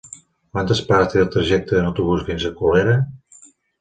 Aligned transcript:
Quantes 0.55 0.79
parades 0.87 1.11
té 1.15 1.21
el 1.23 1.29
trajecte 1.35 1.77
en 1.81 1.91
autobús 1.91 2.25
fins 2.31 2.47
a 2.51 2.55
Colera? 2.63 2.97